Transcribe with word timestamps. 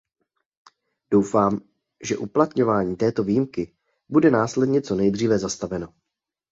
Doufám, 1.11 1.61
že 2.03 2.17
uplatňování 2.17 2.95
této 2.97 3.23
výjimky 3.23 3.75
bude 4.09 4.31
následně 4.31 4.81
co 4.81 4.95
nejdřive 4.95 5.39
zastaveno. 5.39 5.93